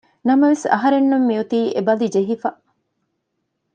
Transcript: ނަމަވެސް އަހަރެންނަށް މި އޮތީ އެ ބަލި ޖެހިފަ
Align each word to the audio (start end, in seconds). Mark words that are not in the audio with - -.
ނަމަވެސް 0.27 0.65
އަހަރެންނަށް 0.73 1.25
މި 1.27 1.33
އޮތީ 1.37 1.59
އެ 1.75 1.81
ބަލި 1.87 2.07
ޖެހިފަ 2.15 2.49